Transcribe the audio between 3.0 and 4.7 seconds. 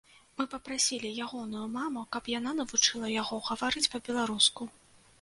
яго гаварыць па-беларуску.